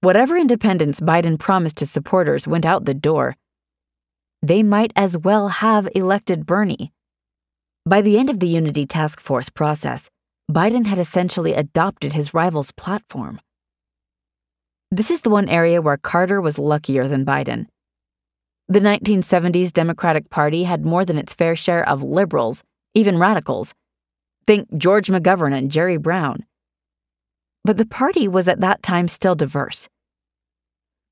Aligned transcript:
whatever 0.00 0.36
independence 0.36 1.00
Biden 1.00 1.38
promised 1.38 1.80
his 1.80 1.90
supporters 1.90 2.46
went 2.46 2.64
out 2.64 2.84
the 2.84 2.94
door. 2.94 3.36
They 4.42 4.62
might 4.62 4.92
as 4.94 5.18
well 5.18 5.48
have 5.48 5.88
elected 5.94 6.46
Bernie. 6.46 6.92
By 7.84 8.02
the 8.02 8.18
end 8.18 8.30
of 8.30 8.38
the 8.38 8.48
Unity 8.48 8.84
Task 8.84 9.20
Force 9.20 9.48
process, 9.48 10.08
Biden 10.50 10.86
had 10.86 10.98
essentially 10.98 11.54
adopted 11.54 12.12
his 12.12 12.32
rival's 12.32 12.72
platform. 12.72 13.40
This 14.90 15.10
is 15.10 15.20
the 15.22 15.30
one 15.30 15.48
area 15.48 15.82
where 15.82 15.96
Carter 15.96 16.40
was 16.40 16.58
luckier 16.58 17.08
than 17.08 17.26
Biden. 17.26 17.66
The 18.68 18.80
1970s 18.80 19.72
Democratic 19.72 20.30
Party 20.30 20.64
had 20.64 20.84
more 20.84 21.04
than 21.04 21.18
its 21.18 21.34
fair 21.34 21.56
share 21.56 21.86
of 21.88 22.02
liberals, 22.02 22.62
even 22.94 23.18
radicals. 23.18 23.74
Think 24.46 24.68
George 24.76 25.08
McGovern 25.08 25.56
and 25.56 25.70
Jerry 25.70 25.96
Brown. 25.96 26.44
But 27.68 27.76
the 27.76 27.84
party 27.84 28.26
was 28.26 28.48
at 28.48 28.62
that 28.62 28.82
time 28.82 29.08
still 29.08 29.34
diverse. 29.34 29.90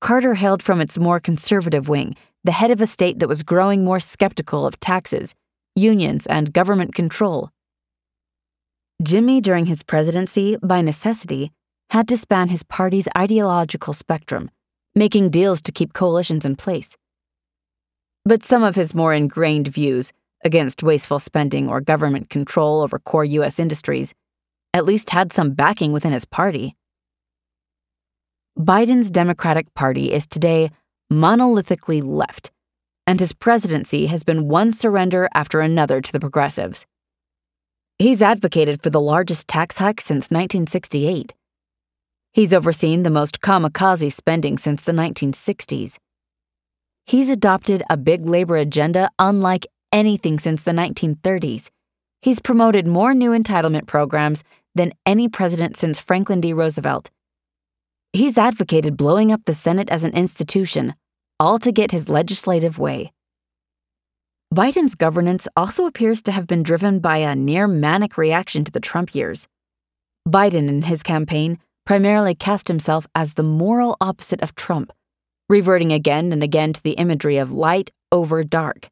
Carter 0.00 0.34
hailed 0.34 0.62
from 0.62 0.80
its 0.80 0.96
more 0.96 1.18
conservative 1.18 1.88
wing, 1.88 2.14
the 2.44 2.52
head 2.52 2.70
of 2.70 2.80
a 2.80 2.86
state 2.86 3.18
that 3.18 3.26
was 3.26 3.42
growing 3.42 3.84
more 3.84 3.98
skeptical 3.98 4.64
of 4.64 4.78
taxes, 4.78 5.34
unions, 5.74 6.26
and 6.26 6.52
government 6.52 6.94
control. 6.94 7.50
Jimmy, 9.02 9.40
during 9.40 9.66
his 9.66 9.82
presidency, 9.82 10.56
by 10.62 10.80
necessity, 10.80 11.50
had 11.90 12.06
to 12.06 12.16
span 12.16 12.50
his 12.50 12.62
party's 12.62 13.08
ideological 13.18 13.92
spectrum, 13.92 14.48
making 14.94 15.30
deals 15.30 15.60
to 15.62 15.72
keep 15.72 15.92
coalitions 15.92 16.44
in 16.44 16.54
place. 16.54 16.96
But 18.24 18.44
some 18.44 18.62
of 18.62 18.76
his 18.76 18.94
more 18.94 19.12
ingrained 19.12 19.66
views 19.66 20.12
against 20.44 20.84
wasteful 20.84 21.18
spending 21.18 21.68
or 21.68 21.80
government 21.80 22.30
control 22.30 22.80
over 22.80 23.00
core 23.00 23.24
U.S. 23.24 23.58
industries 23.58 24.14
at 24.74 24.84
least 24.84 25.10
had 25.10 25.32
some 25.32 25.52
backing 25.52 25.92
within 25.92 26.12
his 26.12 26.26
party. 26.26 26.76
Biden's 28.58 29.10
Democratic 29.10 29.72
Party 29.72 30.12
is 30.12 30.26
today 30.26 30.70
monolithically 31.10 32.02
left, 32.04 32.50
and 33.06 33.18
his 33.18 33.32
presidency 33.32 34.06
has 34.08 34.22
been 34.22 34.46
one 34.48 34.70
surrender 34.70 35.26
after 35.32 35.62
another 35.62 36.02
to 36.02 36.12
the 36.12 36.20
progressives. 36.20 36.84
He's 37.98 38.20
advocated 38.20 38.82
for 38.82 38.90
the 38.90 39.00
largest 39.00 39.48
tax 39.48 39.78
hike 39.78 40.02
since 40.02 40.30
1968. 40.30 41.32
He's 42.34 42.52
overseen 42.52 43.02
the 43.02 43.10
most 43.10 43.40
kamikaze 43.40 44.12
spending 44.12 44.58
since 44.58 44.82
the 44.82 44.92
1960s 44.92 45.96
He's 47.06 47.28
adopted 47.28 47.82
a 47.90 47.98
big 47.98 48.24
labor 48.24 48.56
agenda 48.56 49.10
unlike 49.18 49.66
anything 49.92 50.38
since 50.38 50.62
the 50.62 50.70
1930s. 50.70 51.68
He's 52.22 52.40
promoted 52.40 52.86
more 52.86 53.12
new 53.12 53.32
entitlement 53.32 53.86
programs 53.86 54.42
than 54.74 54.92
any 55.06 55.28
president 55.28 55.76
since 55.76 56.00
Franklin 56.00 56.40
D. 56.40 56.52
Roosevelt. 56.52 57.10
He's 58.12 58.38
advocated 58.38 58.96
blowing 58.96 59.32
up 59.32 59.42
the 59.44 59.54
Senate 59.54 59.90
as 59.90 60.04
an 60.04 60.12
institution, 60.12 60.94
all 61.40 61.58
to 61.58 61.72
get 61.72 61.90
his 61.90 62.08
legislative 62.08 62.78
way. 62.78 63.12
Biden's 64.54 64.94
governance 64.94 65.48
also 65.56 65.86
appears 65.86 66.22
to 66.22 66.32
have 66.32 66.46
been 66.46 66.62
driven 66.62 67.00
by 67.00 67.18
a 67.18 67.34
near 67.34 67.66
manic 67.66 68.16
reaction 68.16 68.64
to 68.64 68.70
the 68.70 68.80
Trump 68.80 69.14
years. 69.14 69.48
Biden, 70.28 70.68
in 70.68 70.82
his 70.82 71.02
campaign, 71.02 71.58
primarily 71.84 72.34
cast 72.34 72.68
himself 72.68 73.06
as 73.14 73.34
the 73.34 73.42
moral 73.42 73.96
opposite 74.00 74.40
of 74.42 74.54
Trump 74.54 74.92
reverting 75.48 75.92
again 75.92 76.32
and 76.32 76.42
again 76.42 76.72
to 76.72 76.82
the 76.82 76.92
imagery 76.92 77.36
of 77.36 77.52
light 77.52 77.90
over 78.10 78.42
dark. 78.42 78.88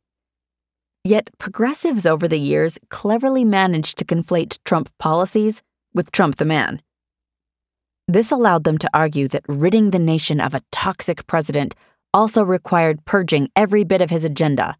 Yet 1.04 1.30
progressives 1.38 2.06
over 2.06 2.28
the 2.28 2.38
years 2.38 2.78
cleverly 2.90 3.44
managed 3.44 3.98
to 3.98 4.04
conflate 4.04 4.58
Trump 4.64 4.90
policies 4.98 5.62
with 5.94 6.12
Trump 6.12 6.36
the 6.36 6.44
man. 6.44 6.80
This 8.08 8.30
allowed 8.30 8.64
them 8.64 8.78
to 8.78 8.90
argue 8.92 9.28
that 9.28 9.44
ridding 9.48 9.90
the 9.90 9.98
nation 9.98 10.40
of 10.40 10.54
a 10.54 10.62
toxic 10.70 11.26
president 11.26 11.74
also 12.12 12.42
required 12.42 13.04
purging 13.04 13.48
every 13.56 13.84
bit 13.84 14.02
of 14.02 14.10
his 14.10 14.24
agenda. 14.24 14.76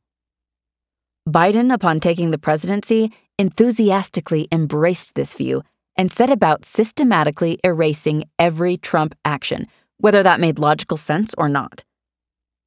Biden, 1.28 1.72
upon 1.72 2.00
taking 2.00 2.30
the 2.30 2.38
presidency, 2.38 3.12
enthusiastically 3.39 4.48
embraced 4.52 5.14
this 5.14 5.34
view 5.34 5.62
and 5.96 6.12
set 6.12 6.30
about 6.30 6.64
systematically 6.64 7.58
erasing 7.64 8.24
every 8.39 8.77
Trump 8.77 9.14
action 9.24 9.67
whether 10.02 10.24
that 10.24 10.40
made 10.40 10.58
logical 10.58 10.96
sense 10.96 11.33
or 11.39 11.48
not. 11.48 11.84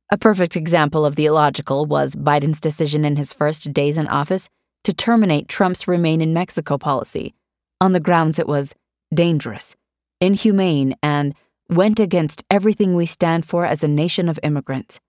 A 0.09 0.17
perfect 0.17 0.55
example 0.55 1.05
of 1.05 1.17
the 1.17 1.25
illogical 1.25 1.85
was 1.85 2.15
Biden's 2.15 2.61
decision 2.61 3.03
in 3.03 3.17
his 3.17 3.33
first 3.33 3.73
days 3.73 3.97
in 3.97 4.07
office 4.07 4.47
to 4.85 4.93
terminate 4.93 5.49
Trump's 5.49 5.85
Remain 5.85 6.21
in 6.21 6.33
Mexico 6.33 6.77
policy 6.77 7.33
on 7.81 7.91
the 7.91 7.99
grounds 7.99 8.39
it 8.39 8.47
was 8.47 8.73
dangerous, 9.13 9.75
inhumane, 10.21 10.95
and 11.03 11.33
went 11.69 11.99
against 11.99 12.43
everything 12.49 12.95
we 12.95 13.05
stand 13.05 13.45
for 13.45 13.65
as 13.65 13.83
a 13.83 13.87
nation 13.87 14.29
of 14.29 14.39
immigrants. 14.43 14.99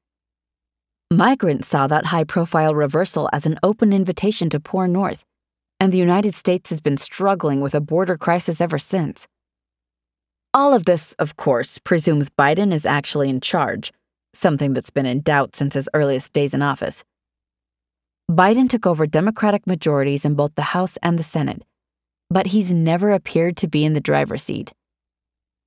Migrants 1.12 1.68
saw 1.68 1.86
that 1.86 2.06
high 2.06 2.24
profile 2.24 2.74
reversal 2.74 3.28
as 3.32 3.46
an 3.46 3.58
open 3.62 3.92
invitation 3.92 4.50
to 4.50 4.58
pour 4.58 4.88
north, 4.88 5.24
and 5.78 5.92
the 5.92 5.98
United 5.98 6.34
States 6.34 6.70
has 6.70 6.80
been 6.80 6.96
struggling 6.96 7.60
with 7.60 7.74
a 7.74 7.80
border 7.80 8.16
crisis 8.16 8.60
ever 8.60 8.78
since. 8.78 9.28
All 10.52 10.72
of 10.72 10.86
this, 10.86 11.12
of 11.18 11.36
course, 11.36 11.78
presumes 11.78 12.30
Biden 12.30 12.72
is 12.72 12.86
actually 12.86 13.28
in 13.28 13.40
charge, 13.40 13.92
something 14.34 14.72
that's 14.74 14.90
been 14.90 15.06
in 15.06 15.20
doubt 15.20 15.54
since 15.54 15.74
his 15.74 15.88
earliest 15.94 16.32
days 16.32 16.54
in 16.54 16.62
office. 16.62 17.04
Biden 18.30 18.68
took 18.68 18.86
over 18.86 19.06
Democratic 19.06 19.66
majorities 19.66 20.24
in 20.24 20.34
both 20.34 20.54
the 20.56 20.72
House 20.74 20.96
and 21.02 21.18
the 21.18 21.22
Senate, 21.22 21.62
but 22.30 22.48
he's 22.48 22.72
never 22.72 23.12
appeared 23.12 23.56
to 23.58 23.68
be 23.68 23.84
in 23.84 23.94
the 23.94 24.00
driver's 24.00 24.42
seat. 24.42 24.72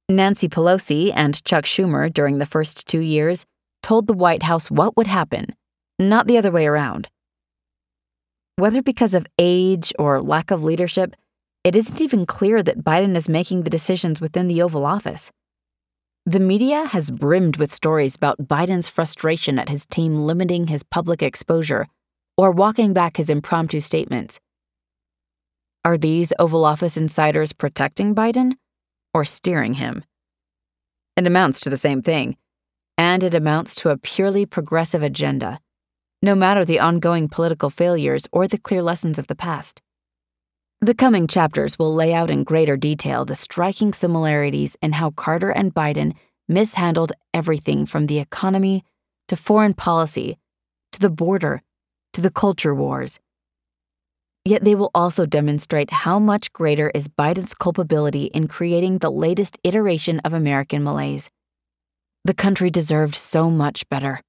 Nancy 0.09 0.49
Pelosi 0.49 1.11
and 1.15 1.43
Chuck 1.45 1.65
Schumer, 1.65 2.11
during 2.11 2.39
the 2.39 2.45
first 2.45 2.87
two 2.87 2.99
years, 2.99 3.45
told 3.83 4.07
the 4.07 4.13
White 4.13 4.43
House 4.43 4.71
what 4.71 4.97
would 4.97 5.07
happen, 5.07 5.55
not 5.99 6.27
the 6.27 6.37
other 6.37 6.51
way 6.51 6.65
around. 6.65 7.09
Whether 8.55 8.81
because 8.81 9.13
of 9.13 9.27
age 9.37 9.93
or 9.97 10.21
lack 10.21 10.51
of 10.51 10.63
leadership, 10.63 11.15
it 11.63 11.75
isn't 11.75 12.01
even 12.01 12.25
clear 12.25 12.63
that 12.63 12.83
Biden 12.83 13.15
is 13.15 13.29
making 13.29 13.63
the 13.63 13.69
decisions 13.69 14.19
within 14.19 14.47
the 14.47 14.61
Oval 14.61 14.85
Office. 14.85 15.31
The 16.25 16.39
media 16.39 16.85
has 16.85 17.11
brimmed 17.11 17.57
with 17.57 17.73
stories 17.73 18.15
about 18.15 18.47
Biden's 18.47 18.87
frustration 18.89 19.57
at 19.59 19.69
his 19.69 19.85
team 19.85 20.25
limiting 20.25 20.67
his 20.67 20.83
public 20.83 21.23
exposure 21.23 21.87
or 22.37 22.51
walking 22.51 22.93
back 22.93 23.17
his 23.17 23.29
impromptu 23.29 23.79
statements. 23.79 24.39
Are 25.85 25.97
these 25.97 26.33
Oval 26.37 26.65
Office 26.65 26.97
insiders 26.97 27.53
protecting 27.53 28.13
Biden 28.13 28.55
or 29.13 29.23
steering 29.23 29.75
him? 29.75 30.03
It 31.15 31.25
amounts 31.25 31.61
to 31.61 31.69
the 31.69 31.77
same 31.77 32.01
thing, 32.01 32.35
and 32.97 33.23
it 33.23 33.33
amounts 33.33 33.75
to 33.75 33.89
a 33.89 33.97
purely 33.97 34.45
progressive 34.45 35.01
agenda, 35.01 35.61
no 36.21 36.35
matter 36.35 36.65
the 36.65 36.81
ongoing 36.81 37.29
political 37.29 37.69
failures 37.69 38.27
or 38.33 38.45
the 38.45 38.57
clear 38.57 38.81
lessons 38.83 39.17
of 39.17 39.27
the 39.27 39.35
past. 39.35 39.81
The 40.81 40.93
coming 40.93 41.27
chapters 41.27 41.79
will 41.79 41.95
lay 41.95 42.13
out 42.13 42.29
in 42.29 42.43
greater 42.43 42.75
detail 42.75 43.23
the 43.23 43.35
striking 43.35 43.93
similarities 43.93 44.75
in 44.81 44.91
how 44.93 45.11
Carter 45.11 45.49
and 45.49 45.73
Biden 45.73 46.13
mishandled 46.49 47.13
everything 47.33 47.85
from 47.85 48.07
the 48.07 48.19
economy 48.19 48.83
to 49.29 49.37
foreign 49.37 49.73
policy 49.73 50.37
to 50.91 50.99
the 50.99 51.09
border 51.09 51.61
to 52.11 52.19
the 52.19 52.31
culture 52.31 52.75
wars. 52.75 53.19
Yet 54.45 54.63
they 54.63 54.75
will 54.75 54.91
also 54.95 55.25
demonstrate 55.25 55.91
how 55.91 56.19
much 56.19 56.51
greater 56.53 56.89
is 56.95 57.07
Biden's 57.07 57.53
culpability 57.53 58.25
in 58.25 58.47
creating 58.47 58.97
the 58.99 59.11
latest 59.11 59.59
iteration 59.63 60.19
of 60.21 60.33
American 60.33 60.83
malaise. 60.83 61.29
The 62.25 62.33
country 62.33 62.69
deserved 62.69 63.15
so 63.15 63.49
much 63.49 63.87
better. 63.89 64.21